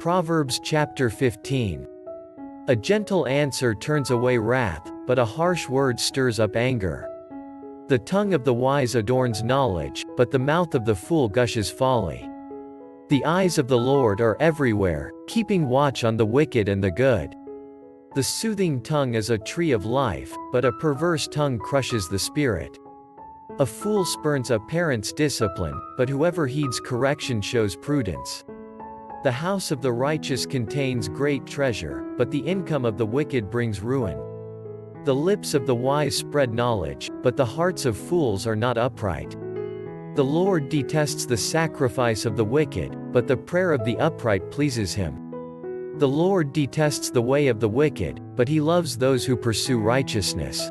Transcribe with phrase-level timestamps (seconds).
[0.00, 1.86] Proverbs chapter 15.
[2.68, 7.06] A gentle answer turns away wrath, but a harsh word stirs up anger.
[7.88, 12.26] The tongue of the wise adorns knowledge, but the mouth of the fool gushes folly.
[13.10, 17.36] The eyes of the Lord are everywhere, keeping watch on the wicked and the good.
[18.14, 22.78] The soothing tongue is a tree of life, but a perverse tongue crushes the spirit.
[23.58, 28.44] A fool spurns a parent's discipline, but whoever heeds correction shows prudence.
[29.22, 33.82] The house of the righteous contains great treasure, but the income of the wicked brings
[33.82, 34.18] ruin.
[35.04, 39.36] The lips of the wise spread knowledge, but the hearts of fools are not upright.
[40.14, 44.94] The Lord detests the sacrifice of the wicked, but the prayer of the upright pleases
[44.94, 45.98] him.
[45.98, 50.70] The Lord detests the way of the wicked, but he loves those who pursue righteousness.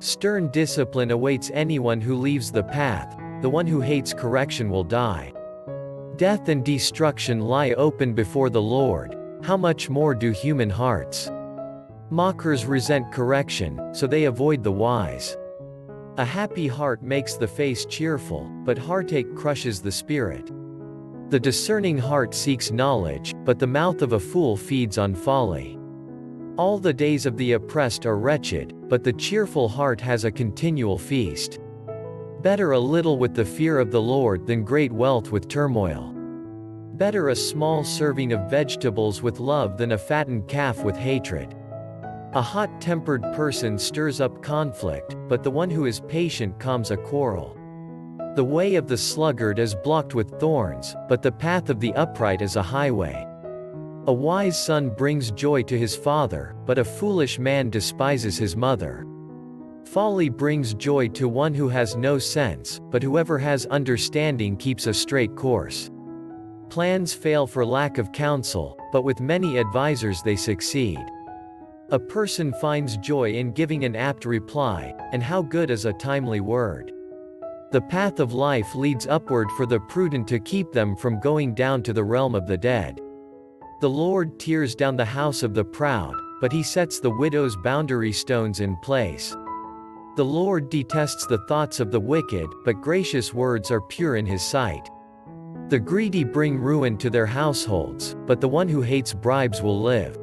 [0.00, 5.32] Stern discipline awaits anyone who leaves the path, the one who hates correction will die.
[6.20, 11.30] Death and destruction lie open before the Lord, how much more do human hearts?
[12.10, 15.38] Mockers resent correction, so they avoid the wise.
[16.18, 20.50] A happy heart makes the face cheerful, but heartache crushes the spirit.
[21.30, 25.78] The discerning heart seeks knowledge, but the mouth of a fool feeds on folly.
[26.58, 30.98] All the days of the oppressed are wretched, but the cheerful heart has a continual
[30.98, 31.60] feast.
[32.42, 36.14] Better a little with the fear of the Lord than great wealth with turmoil.
[36.94, 41.54] Better a small serving of vegetables with love than a fattened calf with hatred.
[42.32, 47.58] A hot-tempered person stirs up conflict, but the one who is patient calms a quarrel.
[48.36, 52.40] The way of the sluggard is blocked with thorns, but the path of the upright
[52.40, 53.26] is a highway.
[54.06, 59.04] A wise son brings joy to his father, but a foolish man despises his mother.
[59.92, 64.94] Folly brings joy to one who has no sense, but whoever has understanding keeps a
[64.94, 65.90] straight course.
[66.68, 71.04] Plans fail for lack of counsel, but with many advisers they succeed.
[71.90, 76.38] A person finds joy in giving an apt reply, and how good is a timely
[76.38, 76.92] word.
[77.72, 81.82] The path of life leads upward for the prudent to keep them from going down
[81.82, 83.00] to the realm of the dead.
[83.80, 88.12] The Lord tears down the house of the proud, but he sets the widow's boundary
[88.12, 89.36] stones in place.
[90.16, 94.42] The Lord detests the thoughts of the wicked, but gracious words are pure in his
[94.42, 94.90] sight.
[95.68, 100.18] The greedy bring ruin to their households, but the one who hates bribes will live.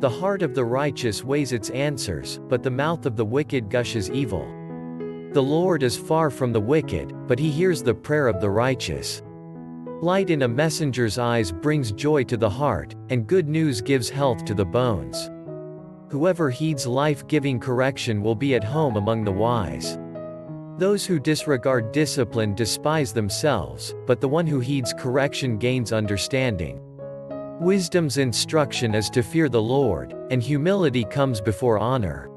[0.00, 4.10] The heart of the righteous weighs its answers, but the mouth of the wicked gushes
[4.10, 4.44] evil.
[5.32, 9.22] The Lord is far from the wicked, but he hears the prayer of the righteous.
[10.02, 14.44] Light in a messenger's eyes brings joy to the heart, and good news gives health
[14.44, 15.30] to the bones.
[16.10, 19.98] Whoever heeds life-giving correction will be at home among the wise.
[20.76, 26.80] Those who disregard discipline despise themselves, but the one who heeds correction gains understanding.
[27.60, 32.28] Wisdom's instruction is to fear the Lord, and humility comes before honor.